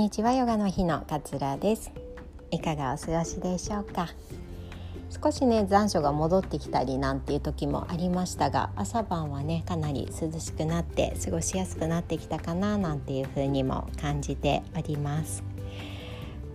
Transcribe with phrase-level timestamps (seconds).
[0.00, 1.92] にちはヨガの日の桂です。
[2.50, 4.08] いかがお過ごしでしょうか？
[5.10, 15.44] 少しね残暑が戻ってきたりなんていう時もありましたが朝晩はねかなり涼しくなって過ごしやすくなってきたかななんていう風にも感じております。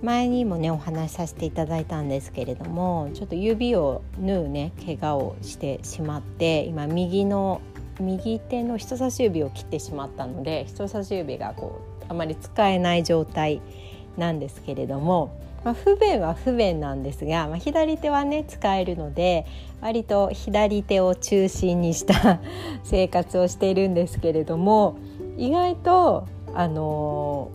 [0.02, 7.62] 前にもねお話しさせていただいたんですけれどもちょっと指を縫うね怪我をしてしまって今右の
[8.00, 13.62] 右手の人差し指を切ってしまったので人差し指がこうあまり使えない状態
[14.18, 19.46] なんですけれども、まあ、不便は不便なんですが、まあ、左手はね使えるので
[19.82, 22.40] 割と左手を中心にした
[22.84, 24.96] 生活をしているんですけれども
[25.38, 26.24] 意外と
[26.54, 27.50] あの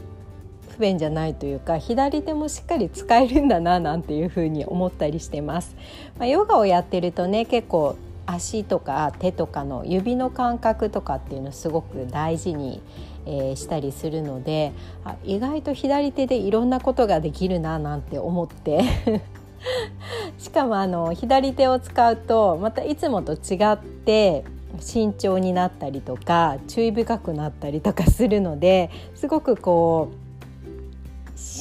[0.76, 5.76] 不便じゃないというか左手もしっかり使えるんだななんていうふうに思ったりしてます。
[6.18, 12.80] まあ、ヨガをやってるとね結構足とか手とかの指の感覚とかっていうのすごく大事に、
[13.26, 14.72] えー、したりするので
[15.04, 18.82] あ意外と左手でいろんなことができるななんて思って。
[20.38, 24.42] しかもあの左手を使うとまたいつもと違って
[24.78, 30.30] 慎重になったりとか注意深くなったりとかするのですごくこう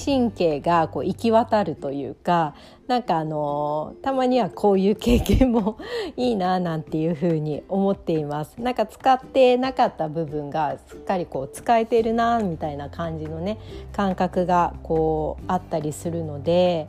[0.06, 2.54] 神経がこう行き渡るというか
[2.90, 5.78] なんかあのたまにはこういう経験も
[6.18, 13.60] いいななんていうふうに思っています なんか使ってなかった部分がすっかりこう使えてるなみたいな感じのね
[13.94, 16.88] 感覚がこうあったりするので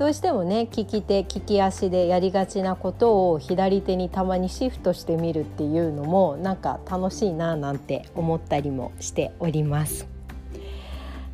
[0.00, 10.15] どうしてもね利き手利き足でやりがちなことを左手にたまにシフトしてみるっていうのもなんか楽しいななんて思ったりもしております。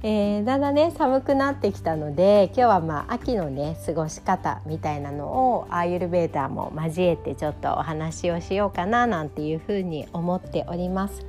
[0.05, 11.25] えー、だんだんね寒くなってきたので今日はまあ秋のね過ごし方みたいなのをアーユルベーダーも交えてちょっとお話をしようかななんていうふうに思っております。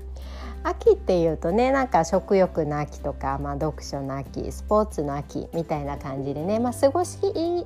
[0.63, 7.17] 秋っていうとねなんか食欲の秋とか、まあ、読書の秋スポーツの秋みたいな感じでね、まあ、過ごし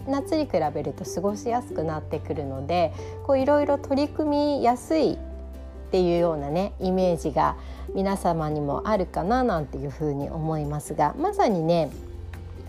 [0.08, 2.92] 夏に比べると過ごしやすくなってくるので
[3.38, 5.20] いろいろ取り組みやすい
[5.88, 7.56] っていうようなねイメージが
[7.96, 11.90] 皆様にもあるかななんていうふうに思いますがまさにね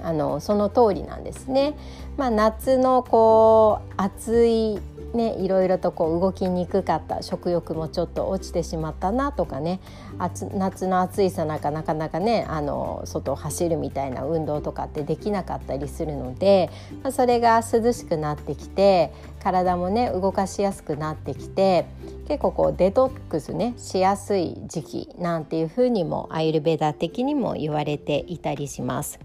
[0.02, 1.74] あのその通りなんですね。
[2.16, 4.78] まあ、夏のこう暑い
[5.14, 9.80] ね、いろいろとこう動きにくかった食欲もちょっと落ちてしまったなとかね
[10.18, 16.70] 夏の暑いさなかなかなかねあの外を走るみたいな運動とかってできなかったりするので、
[17.02, 21.86] まあ、それが涼しくなってきて体もね動かしやすくなってきて
[22.28, 29.18] 結構こうデトックスねしやすい時期なんていうふうにもアイルベーダー的にも言われていたりします。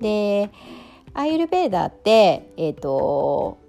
[0.00, 0.50] で
[1.14, 3.63] アイルベーダーって、えーと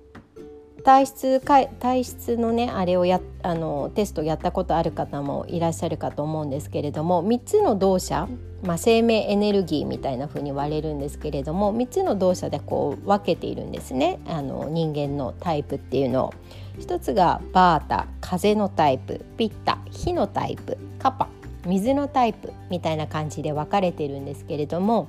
[0.85, 8.31] 体質か体質のねあれをやあのテストやったことある方もいらっしゃるかと思うんですけれども3つの動作、
[8.61, 16.33] まあ、生命エネルギーみたいな風に言われるんですけれども3つの動作でこう分けているんですねあの人間のタイプっていうのを。
[16.77, 21.29] 一つがバータ風のタイプピッタ火のタイプカパ
[21.65, 25.07] 水のタイプみたいな感じで分かれてるんですけれども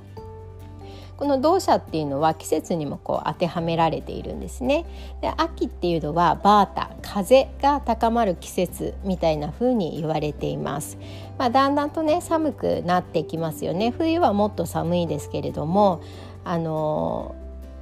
[1.17, 4.85] この動作っていうのは季節にもこう当てはめられているんですね。
[5.19, 10.97] で秋っていうのはバータ風が高まる季節みたいな風に言われています。
[11.37, 13.91] まあ、だんだんとね寒くなってきますよね。
[13.91, 16.01] 冬はもっと寒いですけれども、
[16.45, 17.35] あの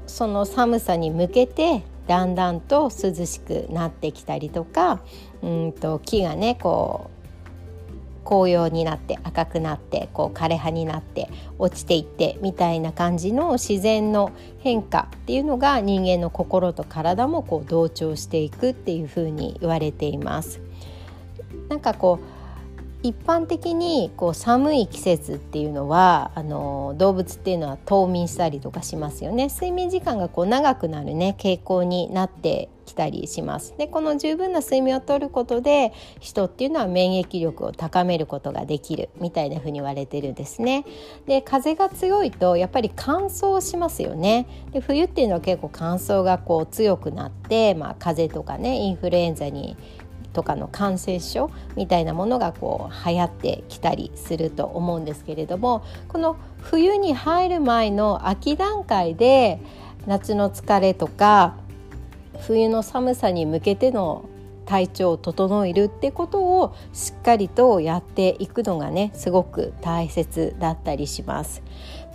[0.07, 5.02] その寒さに向けてだんだんと涼しくなってきたりとか
[5.41, 7.14] うんと木がねこう
[8.25, 20.59] 紅葉になって赤くなってこう枯れ葉になって落ちていってみたいな感じの自然の変化っていうのが人間の心と体もこう同調していくっていうふうに言われています。
[21.69, 22.34] なんかこう
[23.05, 29.49] 一般的にこう寒い季節っていうのはあの動物っていうのは冬眠したりとかしますよね。
[29.49, 33.75] 睡眠時間がこう長くなるね傾向になってきたりします。
[33.77, 40.84] でこの十分な睡眠をとることで人っていうのは免疫力を高めることができるみたいな風に言われてるんですね。
[41.28, 44.47] で風が強いとやっぱり乾燥しますよね。
[44.72, 49.78] で冬っていうのは結構乾燥がこう強くなって、まあ、風邪とかねインフルエンザに
[50.35, 59.59] とかの感染症みたいなものがこう流行ってきたりすると思うんですけれどもこの冬に入る前の秋段階で
[60.05, 61.55] 夏の疲れとか
[62.41, 64.29] 冬の寒さに向けての
[64.66, 71.61] 体調を整えるってことをしっかりとやっていくのがねすごく大切だったりします。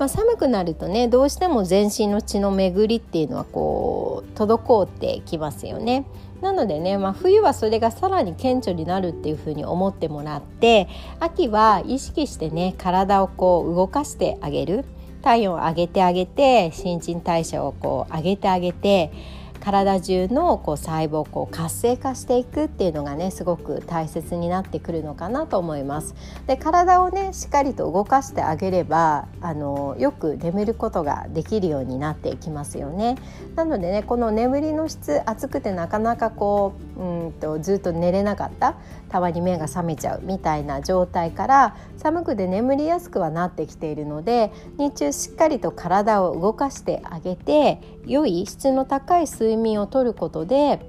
[0.00, 6.06] まあ、寒くなるとねどうしても全身の血の巡りっていうのはこう滞ってきますよね。
[6.40, 10.88] なのでね、まあ、冬はそれがさらに顕著になるっていうふうに思ってもらって
[11.20, 14.86] 秋は意識してね体をこう動かしてあげる
[15.20, 19.12] 体温を上げてあげて新陳代謝をこう上げてあげて
[19.60, 26.14] 体中のこう細胞をこう活性化していくっていうのがねすごく大切になってくるのかなと思います。
[26.46, 33.16] で体をねしっかりと動かしてあげればあのよく眠ることができるようになっていきますよね。
[33.54, 38.74] なのでねこの眠りの質暑くてなかなかこううんとずっと寝れなかった
[39.08, 50.80] たまに目が覚めちゃうみたいな状態から寒くて眠りやすくはなってきているので日中しっかりと体を動かしてあげて良い質の高い睡眠をとることで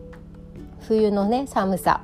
[0.81, 2.01] 冬のね寒さ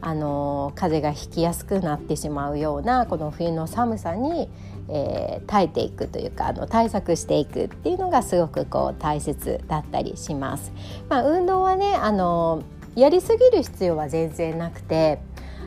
[0.00, 4.48] あの風邪がひきやすくなってしまうようなこの冬の寒さに、
[4.88, 10.72] えー、耐えていくというかあの対策していくっていうのがすごくこう大切だったりします。
[11.08, 12.62] まあ、運動はねあの
[12.94, 15.20] やりすぎる必要は全然なくて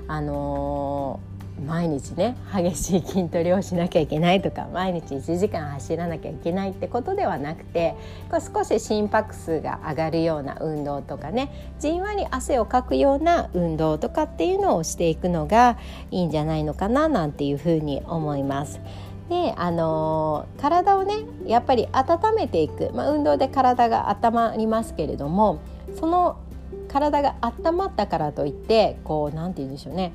[0.07, 1.30] あのー、
[1.65, 7.95] 毎日ね激しい筋トレをしなきゃいけないとか毎日1時間走らなきゃいけないってことではなくて
[8.29, 15.77] こう少し心拍数が上がるような運動とかねじんわり汗をかくような運動とかっていうのをしていくのが
[16.09, 18.79] いいんじゃないのかななんていうふうに思います。
[19.29, 25.61] であのー、体をねやっぱり温めていく、まあ、運動で体が温まりますけれども
[25.97, 26.37] その
[26.89, 30.11] 体が温まったからといってこう何て言うんでしょうね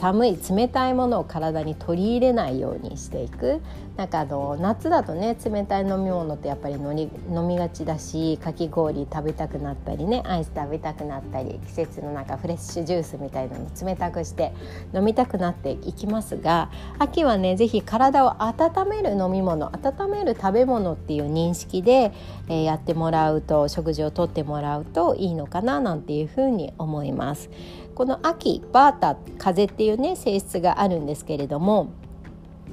[0.00, 3.60] 寒い冷たいものを体に取り入れないようにしていく。
[3.96, 14.52] なんかあの夏だとね冷たい飲み物ってやっぱり飲み飲みがちだしかき氷食べたくなったりねアイス食べたくなったり季節のなんかフレッシュジュースみたいなの冷たくして
[14.92, 22.12] 飲みたくなっていきますが秋はね是非体を温める飲み物温める食べ物っていう認識で、
[22.48, 27.48] えー、やってもらうと食事をとってもらうといいのかななんていうふうに思います。
[27.94, 31.92] この秋バータ風っていうね性質があるんですけれども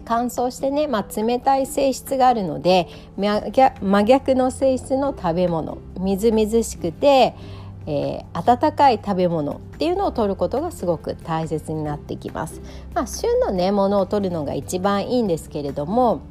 [0.06, 2.88] 乾燥してね、まあ、冷たい性質があるので
[3.18, 7.36] 真逆の性質の食べ物みずみずしくて、
[7.86, 12.62] えー、温かい食べ物っていうのを取ることがすごく大切になってきます。
[12.94, 16.21] まあ、旬のねものを取るのが一番いいんですけれども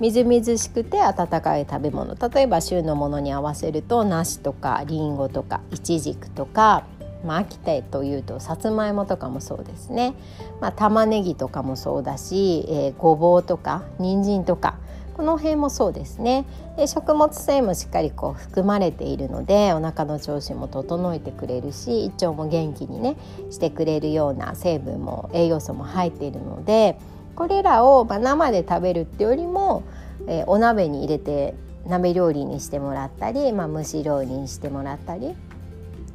[0.00, 6.84] みずみずしくて温かい食べ物例えば旬のものに合わせると梨とかりんごとかいちじくとか
[7.24, 10.14] まあ、秋田というとさつまいもとかもそうですね、
[10.60, 14.76] まあ、玉ねぎとかもそうだし、えー、ごぼうとか人参とか
[15.14, 16.44] この辺もそうですね。
[16.76, 23.16] で食物繊維もしっかりこう含まれているのでお腹の調子も整えてくれるし胃腸も元気にね
[23.50, 26.98] してくれるような成分も栄養素も入っているので
[27.36, 29.84] これらをま生で食べるってよりも、
[30.26, 31.54] えー、お鍋に入れて
[31.86, 35.36] 鍋料理にしてもらったり、まあ、蒸し料理にしてもらったり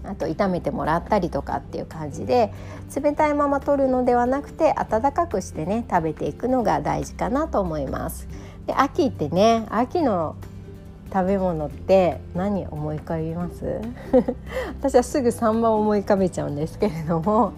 [0.03, 2.53] あと炒めてもらったりとかっていう感じで
[2.95, 8.27] 冷たいまま取るのではなくて温かくしてね食べていくのが大事かなと思います。
[8.65, 10.35] で秋ってね秋の
[11.11, 13.81] 食べ物って何思い浮かびます？
[14.79, 17.53] 私はすぐサンマを思い浮かべちゃうんですけれども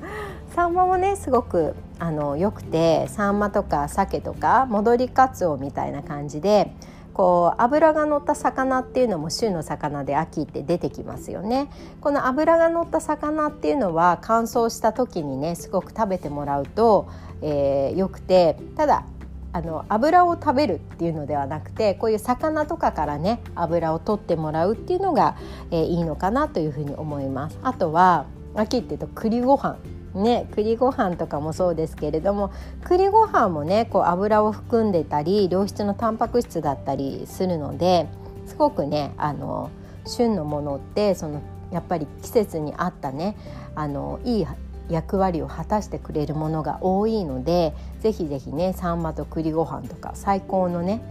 [0.55, 6.73] サンマもねすごくあのよくてサンマとか鮭とか戻りかつおみたいな感じで
[7.13, 11.69] こう脂が乗った魚っていうのも旬の魚で秋って出てきますよね
[11.99, 17.09] この脂が乗った魚っていうのは乾燥した時にねすごく食べてもらうと、
[17.41, 19.05] えー、よくてただ
[19.53, 25.35] あの油を食べるっていうのではなくてこういう魚とかからね油を取ってもらうっていうのが、
[25.71, 27.59] えー、いいのかなというふうに思います。
[27.61, 28.25] あとは
[28.55, 29.77] 秋っていうと栗ご飯
[30.13, 32.51] ね栗ご飯とかもそうですけれども
[32.83, 38.07] 栗ご飯もねこう油を含んでたり良質のタンパク質だったりするので
[38.45, 39.69] すごくねあの
[40.05, 41.41] 旬のものってその
[41.71, 43.37] やっぱり季節に合ったね
[43.75, 44.47] あのいい
[44.89, 51.01] 役割を果たしてくれるものが多いのでぜひぜひねサンマと栗ご飯とか最高のね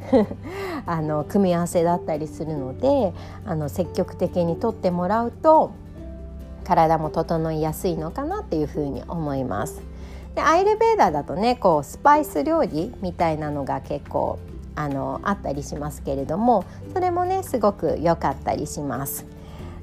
[0.86, 3.14] あの組み合わせだったりするので
[3.46, 5.70] あの積極的にとってもらうと
[6.70, 9.82] 体も整いやすいのかなっていうふうに思います。
[10.36, 14.38] でアイルベーダーだとねこうスパイス料理みたいなのが結構
[14.76, 19.26] あのあったりしますけれどもそれもねすごく良かったりします。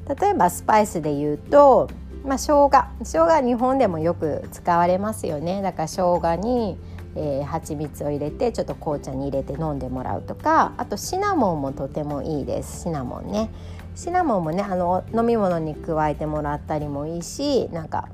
[0.07, 1.89] 例えばスパイスで言うと、
[2.23, 2.71] まあ、生姜
[3.03, 6.77] 生姜日本でもよく使われますよねだから生姜に、
[7.17, 13.49] えー、蜂蜜を入れてちょっと紅茶に入れて飲んでもらうとかあとシナモンもとてもいいですシナモンね
[13.97, 18.09] シナモンもねあの飲み物に加えてもらったりもいいしなんか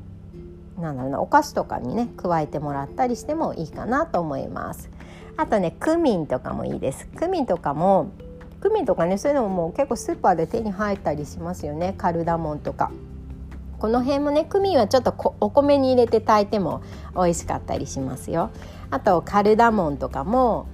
[0.80, 4.90] なんだろうなお菓子とかにね加えてもらったりしてもいいかなと思います。
[5.36, 7.08] あとねクミンとかもいいです。
[7.18, 8.12] クミンとかも
[8.62, 11.94] クミンとかねそういうのももう結構スーパーで手に入ったりしますよね。
[11.98, 12.90] カルダモンとか。
[13.78, 16.82] この辺もねクミンはちょっとお米に入れて炊いても
[17.13, 18.52] 美味しかったりしますよ。
[18.90, 20.68] あとカルダモンとかも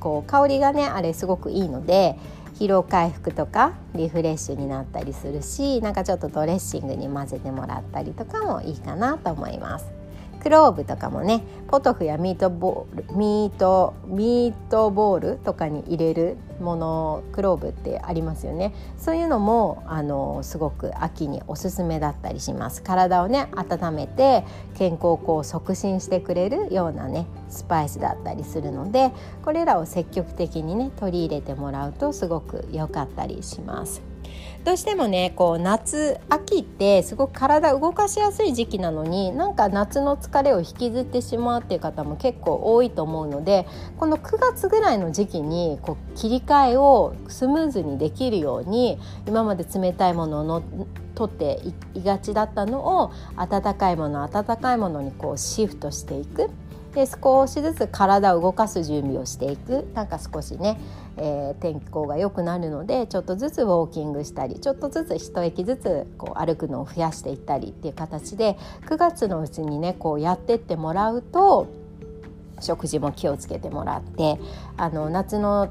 [0.00, 2.18] こう香りがねあれすごくいいので
[2.58, 9.95] 疲労回復とかリフレッシュになったりするしなんかちょっとドレッシングに混ぜてもらったりとかもいいかなと思います。
[10.46, 24.44] クローブとかもねポトフやミートボールミートミートボールとかに入れるものクローブってありますよねそういうのもあのすごく秋におすすめだったりします体をね温めて
[24.76, 29.10] 健康を促進してくれるようなねスパイスだったりするので
[29.44, 34.15] これらを積極的にね取り入れてもらうとすごく良かったりします。
[34.64, 43.66] どうしてもねこう夏秋ってすごく体動かしやすい時期なのになんか夏の疲れを引きずってしまうっていう方も結構多いと思うので
[43.96, 50.62] この9月ぐらいの時期にこう切り替えをスムーズにできるように今まで冷たいものの
[51.14, 51.60] 取って
[51.94, 56.50] いがちだったのを温かいもの温かいものにこうシフトしていく。
[56.96, 59.86] で少しずつ体を動かす準備をしていく。
[59.92, 60.80] なんか少しね、
[61.18, 71.66] えー、天候が良くなるのでちょっとずつウォーキングしたりちょっとずつ一息ずつこう歩くのを増やしていったりっていう形で9月のうちにねこうやってってもらうと
[72.60, 74.40] 食事も気をつけてもらって
[74.78, 75.68] あの夏の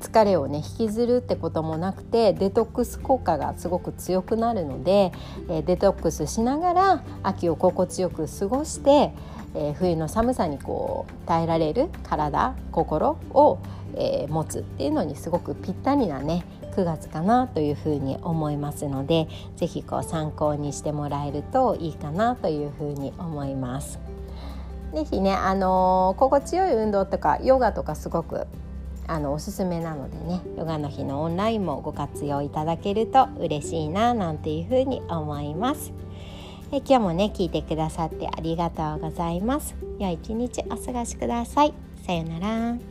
[0.00, 5.12] 疲れをね引きずるってこともなくてデトックス効果がすごく強くなるので、
[5.48, 9.12] えデトックスしながら秋を心地よく過ごして
[9.54, 13.58] え、冬の寒さにこう耐えられる体心を、
[13.96, 16.44] え、持つっていうのにすごくぴったりなね
[16.76, 23.98] 9月かなというふうに思いますので是非こう参考にしてもらえるといいかなというふうに思います。
[24.92, 28.46] 是非ね、あのー、心地よい運動とかヨガとかすごく
[29.10, 35.92] あのおすすめなのでねヨガの日のオンラインもご活用いただけると嬉しいななんていうふうに思います。
[36.72, 39.74] え今日もね聞いてくださってありがとうございます。
[39.98, 41.74] 良い一日お過ごしください。
[42.06, 42.89] さようなら。